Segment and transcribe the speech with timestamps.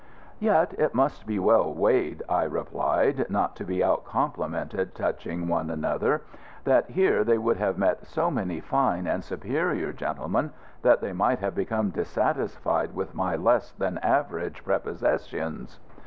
[0.39, 5.69] "Yet it must be well weighed," I replied, not to be out complimented touching one
[5.69, 6.23] another,
[6.63, 11.37] "that here they would have met so many fine and superior gentlemen that they might
[11.37, 15.79] have become dissatisfied with my less than average prepossessions."